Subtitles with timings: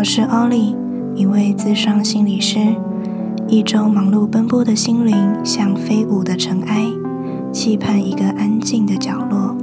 [0.00, 0.74] 我是 Ollie，
[1.14, 2.58] 一位咨商心理师。
[3.46, 5.14] 一周忙碌奔波的心灵
[5.44, 6.86] 像飞舞的尘埃，
[7.52, 9.54] 期盼一个安静的角落。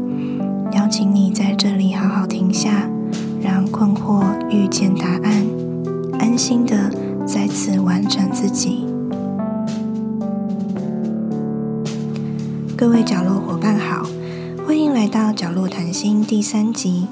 [0.74, 2.88] 邀请你在这里好好停下，
[3.42, 5.34] 让困惑遇见答案，
[6.20, 6.92] 安心的
[7.26, 8.86] 再次完整自己。
[12.78, 14.06] 各位角落伙伴好，
[14.68, 17.08] 欢迎来到角落谈心第三集。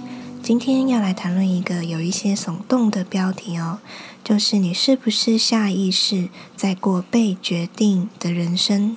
[0.45, 3.79] 今天要来谈论一个有一些耸动的标题哦，
[4.23, 8.95] 就是你是不是下意识在过被决定的人生？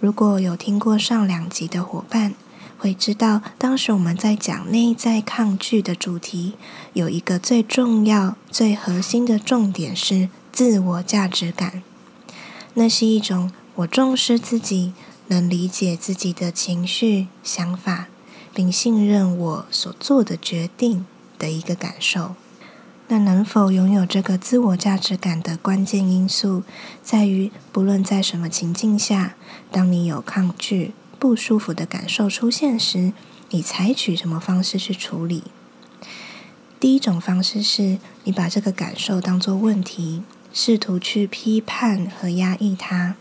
[0.00, 2.32] 如果有听过上两集的伙伴，
[2.78, 6.54] 会知道当时我们在讲内在抗拒的主题，
[6.94, 11.82] 有一个最重要、最核心的重点是自我价值感。
[12.72, 14.94] 那是一种我重视自己，
[15.26, 18.08] 能理解自己的情绪、想法。
[18.54, 21.06] 并信任我所做的决定
[21.38, 22.34] 的一个感受。
[23.08, 26.62] 那能否拥有这个自我价值感的关键因素，
[27.02, 29.34] 在于不论在什么情境下，
[29.72, 33.12] 当你有抗拒、不舒服的感受出现时，
[33.50, 35.42] 你采取什么方式去处理？
[36.78, 43.16] 第一种方式是你把这个感受当作问题，试图去批判和压抑它。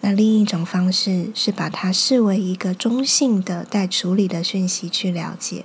[0.00, 5.64] 那另一种方式是把它视为一个中性的待处理的讯息去了解。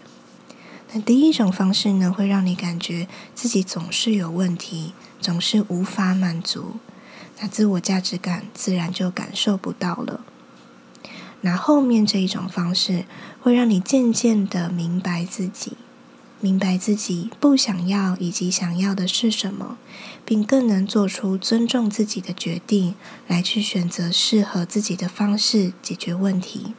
[0.92, 6.78] 那第一种方式呢，会让你感觉自己总是有问题，总是无法满足，
[7.40, 10.22] 那自我价值感自然就感受不到了。
[11.42, 13.06] 那后面这一种方式
[13.42, 15.74] 会让你渐渐的明白自己。
[16.44, 19.78] 明白自己不想要以及想要的是什么，
[20.26, 22.96] 并更能做出尊重自己的决定，
[23.30, 26.74] 来去选择适合自己的方式解决问题。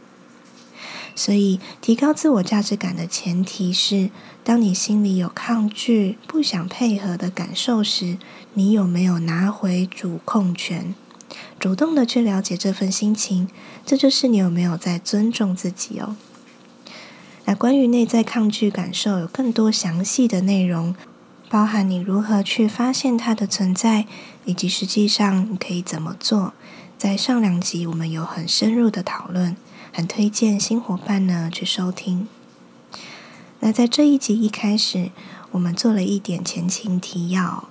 [1.17, 4.11] 所以，提高自我价值感的前提是，
[4.45, 8.19] 当你心里有抗拒、不想配合的感受时，
[8.53, 10.95] 你有没有拿回主控权，
[11.59, 13.49] 主动的去了解这份心情？
[13.87, 16.17] 这就是你有没有在尊重自己哦。
[17.47, 20.95] 那关于内在抗拒感受，有更多详细的内容，
[21.51, 24.07] 包含你如何去发现它的存在，
[24.45, 26.55] 以及实际上你可以怎么做。
[26.97, 29.55] 在上两集我们有很深入的讨论，
[29.93, 32.27] 很推荐新伙伴呢去收听。
[33.61, 35.11] 那在这一集一开始，
[35.51, 37.69] 我们做了一点前情提要，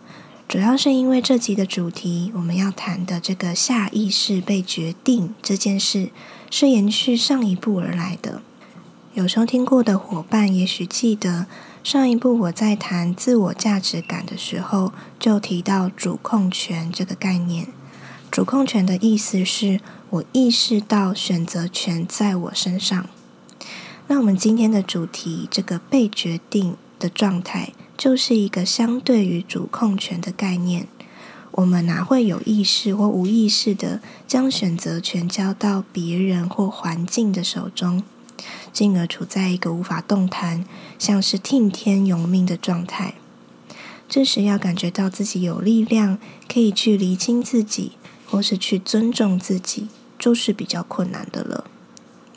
[0.48, 6.10] 主要是因为这集的主题我们要谈的这个下意识被决定这件事，
[6.52, 8.44] 是延续上一部而来的。
[9.16, 11.46] 有收听过的伙伴，也许记得
[11.84, 17.68] 上一部我在谈自我价值感的时候，就提到主控权这个概念。
[18.32, 19.80] 主控权的意思是
[20.10, 23.08] 我意识到选择权在我身上。
[24.08, 30.88] 那我们今天的主题，这个被决定的状态，就是一个相对于主控权的概念。
[31.52, 38.02] 我们哪会有意识或无意识地将选择权交到别人或环境的手中？
[38.72, 40.66] 进而处在一个无法动弹、
[40.98, 43.16] 像是听天由命的状态。
[44.10, 46.20] 这时要感觉到自己有力量，
[46.52, 47.94] 可以去厘清自己，
[48.28, 49.88] 或是去尊重自己，
[50.20, 51.66] 就是比较困难的了。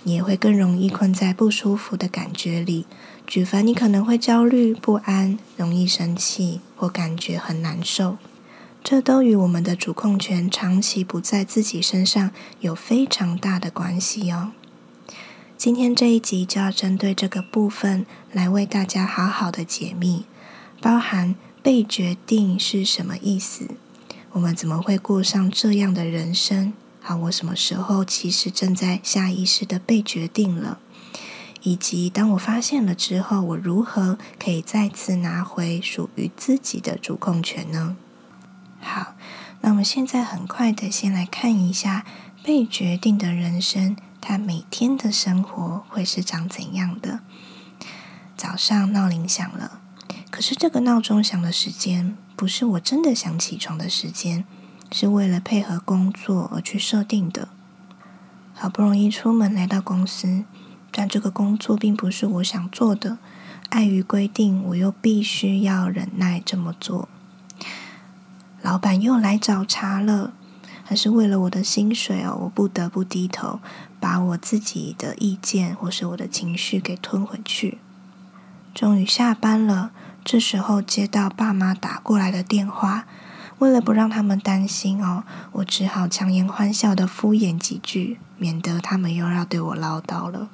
[0.04, 2.86] 你也会更容易困在不舒服的感觉里。
[3.26, 8.16] 举凡你可能会焦虑不安、容易生气或感觉很难受，
[8.84, 12.30] 这都与我们的主控权长期不在自己身上
[12.60, 14.52] 有非常大的关系哦。
[15.66, 20.24] 今天这一集就要针对这个部分来为大家好好的解密，
[20.80, 23.70] 包含被决定是什么意思，
[24.30, 26.72] 我们怎么会过上这样的人生？
[27.00, 30.78] 好，我什么时候其实正在下意识的被决定了？
[31.62, 37.96] 以及当我发现了之后，我如何可以再次拿回属于自己的主控权呢？
[38.78, 39.16] 好，
[39.62, 42.06] 那我们现在很快的先来看一下
[42.44, 43.96] 被决定的人生。
[44.28, 47.20] 他每天的生活会是长怎样的？
[48.36, 49.78] 早上闹铃响了，
[50.32, 54.44] 可是这个闹钟响的时间不是我真的想起床的时间，
[54.90, 57.46] 是为了配合工作而去设定的。
[58.52, 60.42] 好不容易出门来到公司，
[60.90, 63.18] 但这个工作并不是我想做的，
[63.68, 67.08] 碍于规定，我又必须要忍耐这么做。
[68.60, 70.32] 老板又来找茬了。
[70.88, 73.58] 还是为了我的薪水哦，我不得不低头，
[73.98, 77.78] 把我自己的意见或是我的情绪给吞回去。
[78.72, 79.90] 终于下班了，
[80.24, 83.04] 这时候接到爸妈打过来的电话，
[83.58, 90.48] 为了不让他们担心哦，我只好强颜欢笑的敷衍几句，免得他们又要对我唠叨了。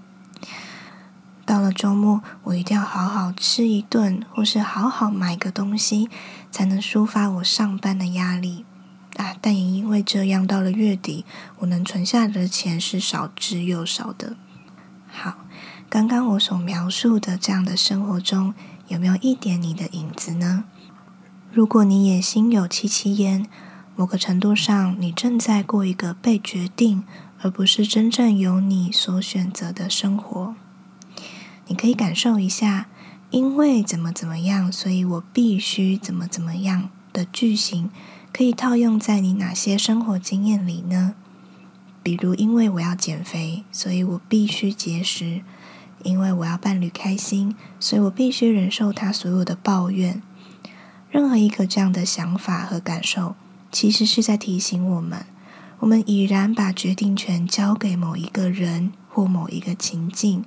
[1.45, 6.09] 到了周末，我一定要好好吃一顿，或是好好买个东西，
[6.51, 8.65] 才能抒发我上班的压力
[9.41, 11.25] 但也因为这样，到了月底，
[11.59, 14.37] 我能存下的钱是少之又少的。
[15.07, 15.45] 好，
[15.89, 18.55] 刚刚我所描述的这样的生活中，
[18.89, 20.65] 有没有一点你的影子呢？
[21.53, 23.47] 如果你也心有戚戚焉，
[23.95, 27.05] 某个程度上，你正在过一个被决定，
[27.43, 30.55] 而不是真正由你所选择的生活。
[31.67, 32.89] 你可以感受一下，
[33.31, 37.91] 因为怎么怎么样，所以我必须怎么怎么样的句型，
[38.33, 41.15] 可以套用在你哪些生活经验里呢？
[42.03, 45.43] 比如，因为我要减肥，所以我必须节食；
[46.03, 50.23] 因为我要伴侣开心，所以我必须忍受他所有的抱怨。
[51.11, 53.37] 任何一个这样的想法和感受，
[53.71, 55.27] 其实是在提醒我们：
[55.81, 60.45] 我们已然把决定权交给某一个人或某一个情境，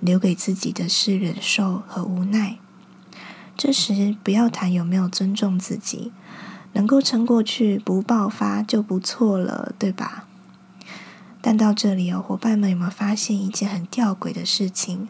[0.00, 2.56] 留给自己的是忍受和无奈。
[3.56, 6.10] 这时，不要谈有没有尊重自己，
[6.78, 10.26] 能够撑过去不爆发就不错了，对吧？
[11.40, 15.08] 但到这里哦，伙伴们有没有发现一件很吊诡的事情？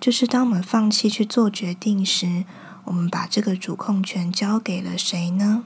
[0.00, 2.44] 就是当我们放弃去做决定时，
[2.86, 5.62] 我们把这个主控权交给了谁呢？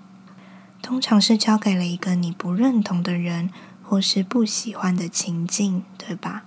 [0.82, 3.48] 通常是交给了一个你不认同的人，
[3.82, 6.44] 或是不喜欢的情境，对吧？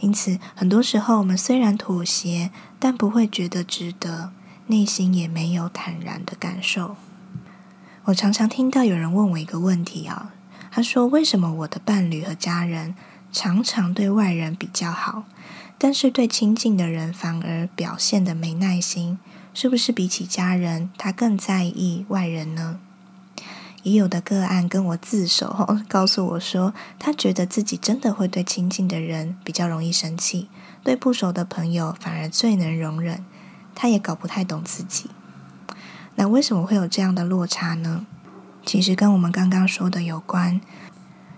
[0.00, 4.32] 因此，很多时候我们虽然妥协，但不会觉得值得，
[4.66, 6.96] 内心也没有坦然的感受。
[8.10, 10.32] 我常常听到有人问我一个问题啊，
[10.72, 12.96] 他说：“为什么我的伴侣和家人
[13.30, 15.24] 常常对外人比较好，
[15.78, 19.18] 但是对亲近的人反而表现得没耐心？”
[19.54, 22.80] 是不是比起家人，他更在意外人呢？
[23.84, 30.48] 也有的个案跟我自首， 告诉我说，他觉得自己真的会对亲近的人比较容易生气，
[30.82, 33.24] 对不熟的朋友反而最能容忍。
[33.74, 35.10] 他也搞不太懂自己。
[36.20, 38.04] 那为什么会有这样的落差呢？
[38.66, 40.60] 其实跟我们刚刚说的有关，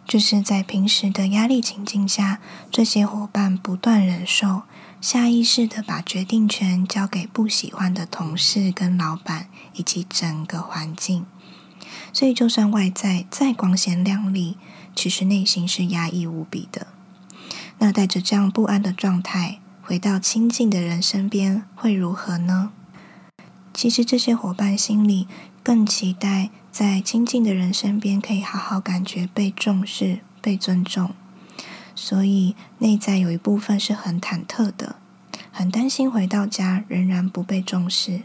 [0.05, 4.63] 就是在平时的压力情境下，这些伙伴不断忍受。
[5.01, 11.27] 下意识地把决定权交给不喜欢的同事跟老板以及整个环境，
[12.13, 14.59] 所以就算外在再光鲜亮丽，
[14.97, 16.89] 其实内心是压抑无比的。
[17.79, 22.73] 那带着这样不安的状态回到亲近的人身边会如何呢？
[23.83, 25.27] 其实这些伙伴心里
[25.61, 31.11] 更期待在亲近的人身边可以好好感觉被重视、被尊重。
[31.93, 34.95] 所以内在有一部分是很忐忑的，
[35.51, 38.21] 很担心回到家仍然不被重视。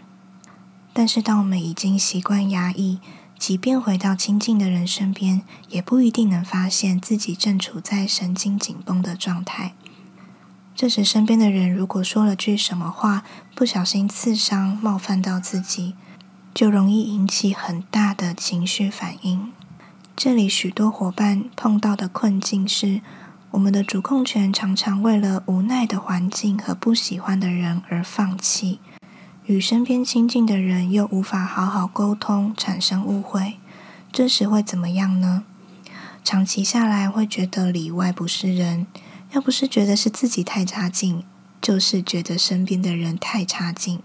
[0.94, 3.00] 但是当我们已经习惯压抑，
[3.40, 9.74] 即便回到亲近的人身边，也不一定能发现自己正处在神经紧绷的状态。
[10.78, 13.24] 这时身边的人如果说了句什么话，
[13.56, 15.96] 不小心刺伤、冒犯到自己，
[16.54, 19.52] 就容易引起很大的情绪反应。
[20.16, 23.02] 这里许多伙伴碰到的困境是，
[23.50, 28.80] 我们的主控权常常为了无奈的环境和不喜欢的人而放弃，
[29.48, 33.56] 与身边亲近的人又无法好好沟通，产生误会。
[34.12, 35.44] 这时会怎么样呢？
[36.24, 38.86] 长期下来会觉得里外不是人，
[39.32, 41.24] 要不是觉得是自己太差劲，
[41.62, 44.02] 就是觉得身边的人太差劲。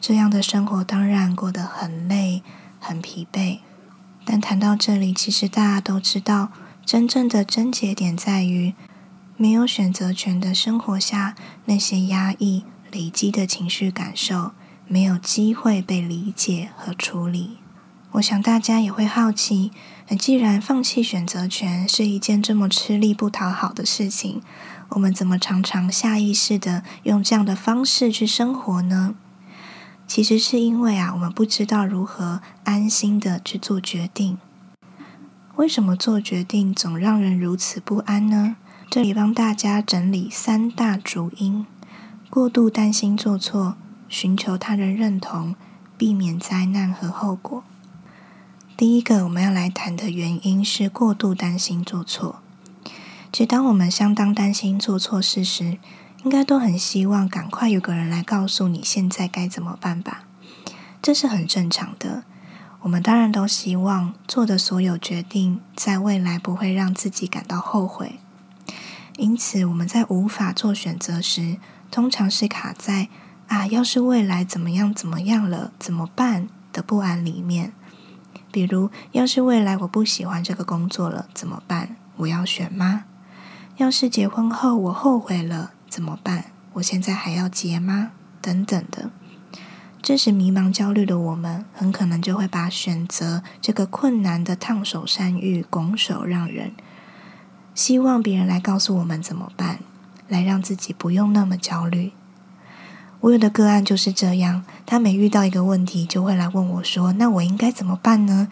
[0.00, 2.42] 这样的生活当然过得很累、
[2.78, 3.58] 很疲惫。
[4.24, 6.50] 但谈到这里，其实大家都知道。
[6.86, 8.74] 真正的症结点在于，
[9.36, 11.36] 没有选择权的生活下，
[11.66, 14.52] 那些压抑累积的情绪感受，
[14.88, 17.58] 没有机会被理解和处理。
[18.14, 19.70] 我想大家也会好奇，
[20.18, 24.42] 既然放弃选择权是一件这么吃力不讨好的事情，
[24.90, 29.14] 我们怎么常常下意识地用这样的方式去生活呢？
[30.08, 34.38] 其实是因为啊，我们不知道如何安心地去做决定。
[35.54, 38.56] 为什么做决定总让人如此不安呢？
[38.90, 41.64] 这里帮大家整理三大主因：
[42.28, 43.76] 过度担心做错，
[44.08, 45.54] 寻求他人认同，
[45.96, 47.62] 避免灾难和后果。
[48.80, 52.40] 第一个我们要来谈的原因是过度担心做错。
[53.30, 55.76] 其实，当我们相当担心做错事时，
[56.24, 60.22] 应该都很希望赶快有个人来告诉你现在该怎么办吧？
[61.02, 62.22] 这是很正常的。
[62.80, 68.18] 我们当然都希望做的所有决定，在未来不会让自己感到后悔。
[69.18, 71.58] 因此，我们在无法做选择时，
[71.90, 73.10] 通常是卡在
[73.48, 77.74] “啊，要是未来怎么样怎么样了，怎么办”的不安里面。
[78.52, 81.96] 比如，要是未来我不喜欢这个工作了，怎么办？
[82.16, 83.04] 我要选吗？
[83.76, 86.46] 要是结婚后我后悔了，怎么办？
[86.74, 88.12] 我现在还要结吗？
[88.42, 89.10] 等等的。
[90.02, 96.72] 这时迷茫焦虑的我们，很可能就会把选择这个困难的烫手山芋拱手让人，
[97.74, 99.80] 希望别人来告诉我们怎么办，
[100.26, 102.12] 来让自己不用那么焦虑。
[103.20, 108.48] 我有的个案就是这样，他每遇到一个问题，就会来问我说：“那我应该怎么办呢？”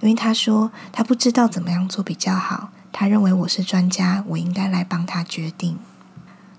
[0.00, 5.78] 因为他说他不知道怎么样做比较好，他认为我是专家，我应该来帮他决定。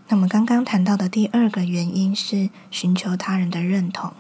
[0.08, 4.14] 那么刚刚谈到的第二个原因是寻求他人的认同。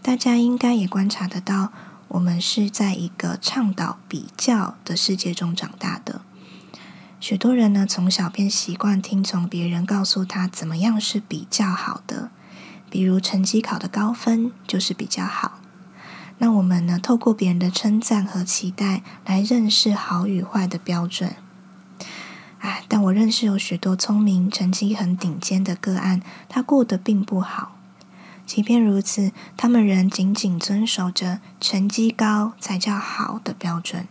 [0.00, 1.72] 大家应该也观察得到，
[2.08, 6.20] 我们是在一个倡导比较的世界中长大的。
[7.18, 12.30] 许多人呢，从小便习惯听从别人告诉他怎么样是比较好的，
[12.96, 15.60] 比如成绩考的高分就是比较好。
[16.38, 21.36] 那我们呢，透过别人的称赞和期待来认识好与坏的标准。
[22.60, 27.76] 哎，但我认识有许多聪明、成绩很顶尖的个案，他过得并不好。
[28.46, 34.08] 即便如此，他们仍紧紧遵守着成绩高才叫好的标准。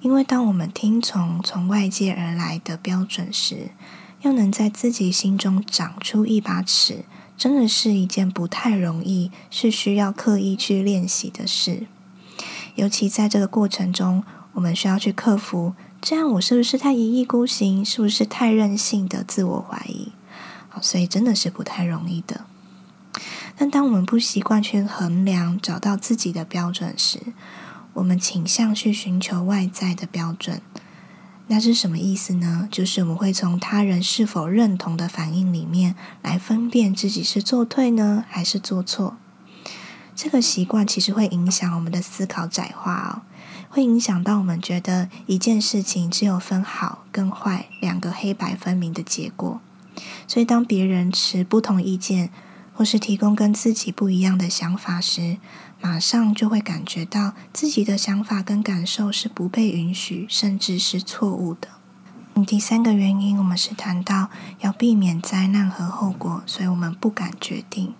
[0.00, 3.72] 因为当我们听从从外界而来的标准时，
[4.22, 7.04] 又能在自己心中长出一把尺，
[7.36, 11.86] 真的是一件不太容易，是需要刻意去练习的事。
[12.74, 17.84] 尤其在这个过程中，我们需要去克服：这样我是不是太一意孤行？
[17.84, 20.12] 是不是太任性的自我怀疑？
[20.68, 22.46] 好，所以真的是不太容易的。
[23.56, 27.20] 但当我们不习惯去衡量、找到自己的标准时，
[27.94, 30.60] 我们倾向去寻求外在的标准。
[31.48, 32.68] 那是什么意思呢？
[32.72, 39.16] 就是我们会从他人是否认同的反应里面来分辨自己是做对呢，还是做错。
[40.16, 43.22] 这个习惯其实会影响我们的思考窄化哦，
[43.68, 49.60] 会影响到我们觉得一件事情只有分好跟坏两个黑白分明的结果。
[50.26, 52.30] 所以当别人持不同意见，
[52.76, 55.38] 或是提供跟自己不一样的想法时，
[55.80, 61.68] 马上就会感觉到自己的想法跟感受是不被允许，甚至是错误的。
[62.46, 64.28] 第三个原因，我们是谈到
[64.60, 67.94] 要避免灾难和后果，所以我们不敢决定。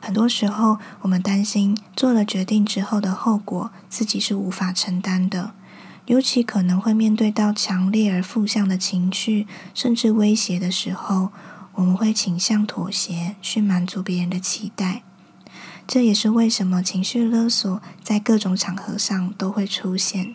[0.00, 5.52] 很多时候，我们担心做了决定之后的后果，自己是无法承担的，
[6.06, 11.30] 尤其可能会面对到强烈而负向的情绪，甚至威胁的时候。
[11.76, 15.02] 我们会倾向妥协，去满足别人的期待。
[15.86, 20.34] 这也是为什么情绪勒索在各种场合上都会出现。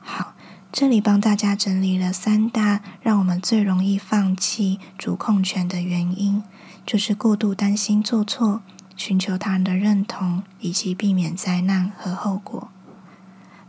[0.00, 0.34] 好，
[0.72, 6.42] 这里帮大家整理了三大让我们最容易放弃主控权的原因，
[6.84, 8.62] 就是过度担心做错、
[8.96, 12.68] 寻求他人的认同，以及避免灾难和后果。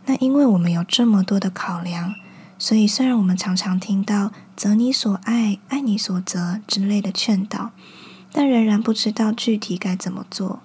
[0.05, 2.15] 那因为我们有这么多的考量。
[2.61, 7.71] 所以，虽然我们常常听到“择你所爱，爱你所择”之类的劝导，
[8.31, 10.61] 但仍然不知道具体该怎么做。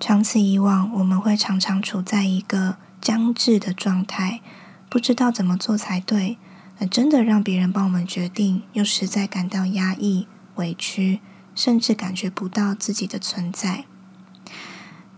[0.00, 4.40] 长此以往，我们会常常处在一个僵滞的状态，
[4.90, 6.38] 不知道怎么做才对。
[6.80, 10.26] 而真的让别人帮我们决定，又实在感到压抑、
[10.56, 11.20] 委屈，
[11.54, 13.84] 甚至感觉不到自己的存在。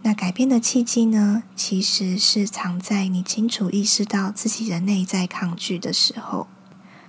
[0.02, 6.47] 那改变的契机呢，其实是藏在你清楚意识到自己的内在抗拒的时候。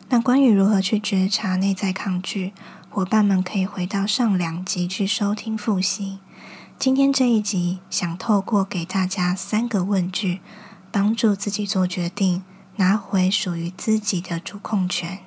[0.09, 2.51] 那关于如何去觉察内在抗拒，
[2.89, 6.19] 伙伴们可以回到上两集去收听复习。
[6.77, 10.41] 今天这一集想透过给大家三个问句，
[10.91, 12.43] 帮助自己做决定，
[12.75, 15.19] 拿回属于自己的主控权。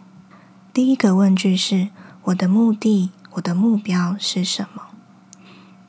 [0.75, 1.88] 第一个问句是：
[2.25, 4.88] 我的目的、我的目标是什么？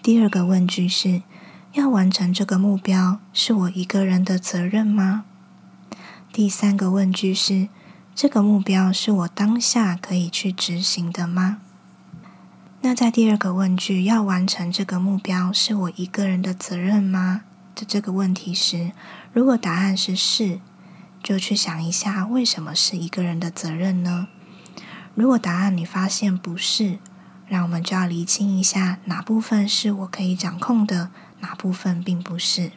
[0.02, 1.24] 第二个问句是：
[1.76, 5.26] 要完成这个目标，是我一个人的责任吗？
[6.32, 7.68] 第三个问句是：
[8.16, 11.58] 这个目标是我当下可以去执行的吗？
[12.80, 17.42] 那在第二个问句“要完成这个目标，是我一个人的责任吗”
[17.76, 18.94] 的这个问题时，
[19.34, 20.62] 如果答案是是，
[21.22, 24.30] 就去想一下为什么是一个人的责任呢？
[25.14, 27.00] 如果答案你发现不是，
[27.50, 31.12] 让我们就要厘清一下哪部分是我可以掌控的，
[31.46, 32.72] 哪部分并不是。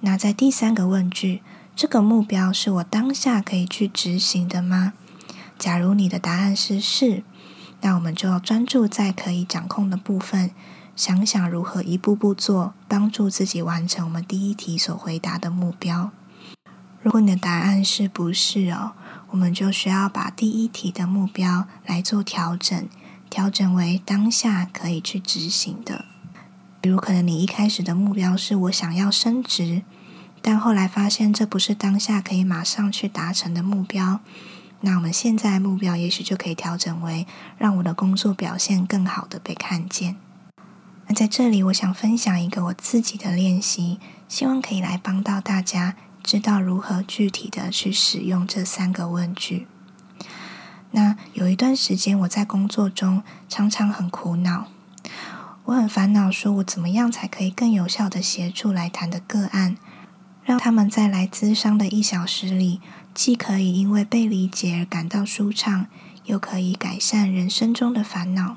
[0.00, 1.42] 那在第三个问句，
[1.74, 4.92] 这个目标是我当下可以去执行的吗？
[5.58, 7.24] 假如你的答案是是，
[7.80, 10.52] 那我们就要专注在可以掌控的部分，
[10.94, 16.12] 想想如何一步步做，帮助自己完成我们第一题所回答的目标。
[17.00, 18.92] 如果你的答案是不是哦，
[19.30, 22.88] 我们就需要把第一题的目标来做调整。
[23.28, 26.04] 调整为当下可以去执行的，
[26.82, 29.82] 比如可能你一开始的目标是我想要升职，
[30.42, 34.18] 但后来发现这不是当下可以马上去达成的目标，
[34.80, 37.24] 那我们现在目标也许就可以调整为
[37.56, 40.16] 让我的工作表现更好的被看见。
[41.06, 49.68] 那在这里，我想分享一个我自己的练习，希望可以来帮到大家，知道如何具体的去使用这三个问句。
[50.90, 54.66] 那有一段时间，我在工作中常常很苦恼，
[55.66, 59.76] 我很烦恼，说我怎么样才可以更有效的协助来谈的个案，
[60.44, 62.80] 让他们在来咨商的一小时里。
[63.14, 65.86] 既可以因为被理解而感到舒畅，
[66.24, 68.56] 又可以改善人生中的烦恼。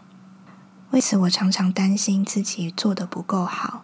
[0.91, 3.83] 为此，我常常担心自己做得不够好。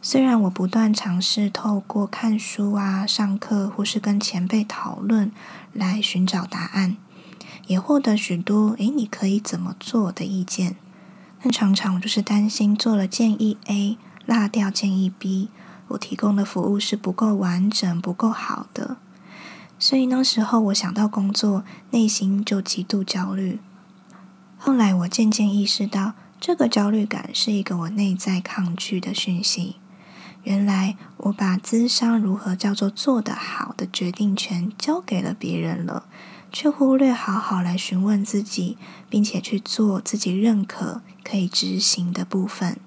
[0.00, 5.32] 虽然我不断尝试透过看书啊、上课或是跟前辈讨论
[5.72, 6.96] 来寻找答案，
[7.66, 10.76] 也获得许多“诶，你可以怎么做”的意见，
[11.42, 15.48] 但常常我就是担心做了建议 A，落掉建议 B，
[15.88, 18.96] 我提供的服务是不够完整、不够好的。
[19.76, 23.58] 所以那时候，我想到工作，内心就极度焦虑。
[24.56, 29.76] 后来，我渐渐意识到，这个焦虑感是一个我内在抗拒的讯息。
[30.44, 36.04] 原来，我把咨商如何叫做做得好的决定权交给了别人了，
[36.52, 38.76] 却忽略好好来询问自己，
[39.08, 42.78] 并且去做自己认可、可以执行的部分。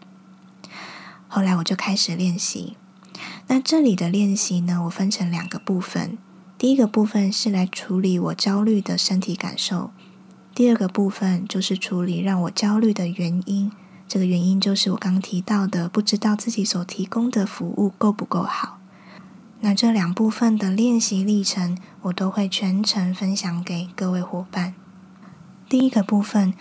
[1.27, 2.77] 后来，我就开始练习。
[3.47, 6.17] 那这里的练习呢，我分成两个部分。
[6.57, 9.91] 第一个部分是来处理我焦虑的身体感受，
[10.53, 13.71] 第二个部分就是处理让我焦虑的原因。
[14.07, 18.79] 这个原因就是我刚提到的，不知道自己所提供的服务够不够好。
[19.61, 24.75] 那这两部分的练习历程，我都会全程分享给各位伙伴。
[25.67, 26.53] 第一个部分，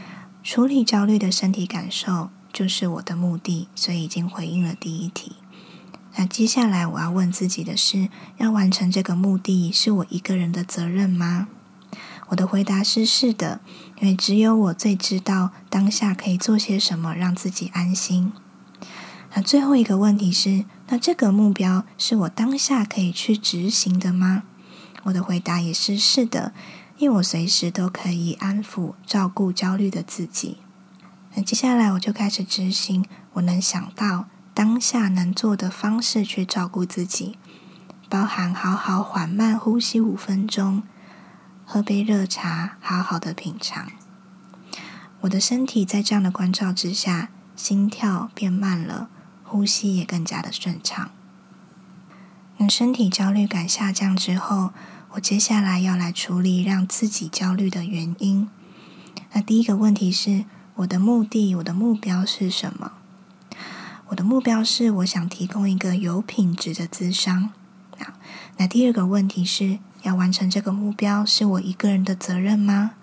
[0.42, 5.36] 处理焦虑的身体感受，就是我的目的，所以已经回应了第一题。
[6.16, 8.08] 那接下来我要问自己的是：
[8.38, 11.48] 要完成这个目的是我一个人的责任吗？
[12.28, 13.60] 我的回答是是的，
[14.00, 18.32] 因为只有我最知道当下可以做些什么让自己安心。
[19.34, 24.44] 那最后一个问题是：那这个目标是我当下可以去执行的吗？
[25.04, 26.52] 我的回答也是是的，
[26.98, 30.58] 因为我随时都可以安抚、照顾焦虑的自己。
[31.34, 33.04] 那接下来我就开始执行
[33.34, 34.26] 我能想到。
[34.56, 37.36] 当下能做的方式去照顾自己，
[38.08, 40.84] 包含好好缓慢呼吸五分钟，
[41.64, 43.90] 喝杯热茶，好好的品尝。
[45.22, 49.08] 我的身体在这样的关照之下，心跳变慢了，
[49.54, 51.12] 呼吸也更加的顺畅。
[52.56, 54.72] 那身体焦虑感下降之后，
[55.10, 58.48] 我接下来要来处理让自己焦虑的原因。
[59.30, 62.94] 那第一个问题是，我的目的，我的目标是什么？
[64.08, 67.50] 我的目标是，我想提供一个有品质的咨商。
[67.96, 68.14] 好，
[68.56, 72.96] 那第二个问题是要完成这个目标，是我一个人的责任吗？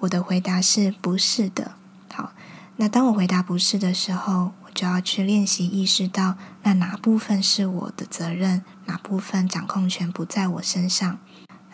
[0.00, 1.76] 我的回答是不是的。
[2.12, 2.32] 好，
[2.74, 11.18] 那当我回答不是的时候，就要去练习意识到，那哪部分是我的责任，哪部分掌控权不在我身上。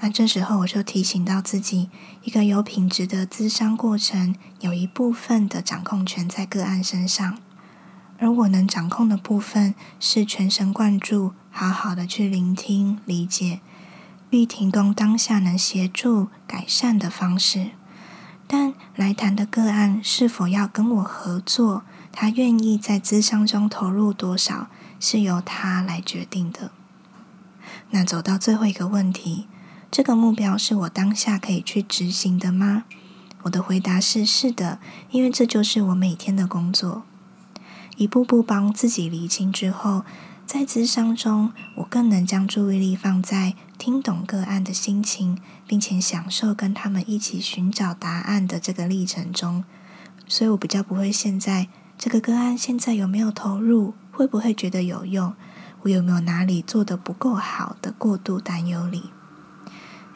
[0.01, 1.89] 那这时候我就提醒到自己，
[2.23, 7.39] 一个有品质的咨商过程，有一部分的掌控权在个案身上。
[8.19, 13.61] 而我能掌控的部分是全神贯注，好好的去聆听、理解，
[14.31, 17.71] 并提供当下能协助改善的方式。
[18.47, 21.85] 但来谈的个案是否要跟我合作，
[22.19, 26.71] 他愿意在咨商中投入多少，是由他来决定的。
[27.91, 29.47] 那走到最后一个问题，
[29.91, 32.85] 这个目标是我当下可以去执行的吗？
[33.43, 37.03] 我的回答是是的，因为这就是我每天的工作。
[37.99, 40.03] 一步步帮自己厘清之后，
[40.47, 49.65] 在咨商中，我更能将注意力放在听懂个案的心情，并且享受跟他们一起寻找答案的这个历程中。
[50.27, 55.35] 所以我比较不会陷在这个个案现在有没有投入，会不会觉得有用，
[55.83, 59.11] 我有没有哪里做得不够好的过度担忧里。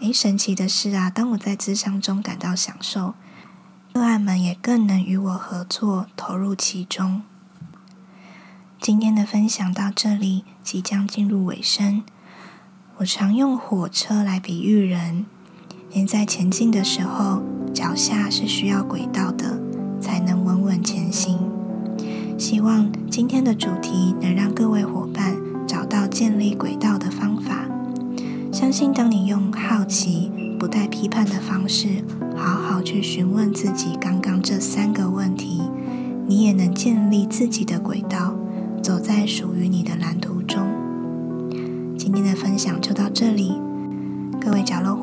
[0.00, 3.14] 诶，神奇的是啊，当我在咨商中感到享受，
[3.92, 7.22] 个案们也更能与我合作，投入其中。
[8.80, 12.02] 今天的分享到这里，即将进入尾声。
[12.98, 15.26] 我常用火车来比喻人，
[15.90, 17.42] 人在前进的时候，
[17.74, 19.58] 脚下是需要轨道的，
[20.00, 20.79] 才能稳稳。
[22.50, 25.36] 希望今天的主题能让各位伙伴
[25.68, 27.64] 找到建立轨道的方法。
[28.50, 32.02] 相信当你用好奇、不带批判的方式，
[32.34, 35.62] 好好去询问自己刚刚这三个问题，
[36.26, 38.34] 你也能建立自己的轨道。
[38.82, 40.66] 走在属于你的蓝图中。
[41.96, 43.52] 今天的分享就到这里，
[44.40, 44.96] 各位角落，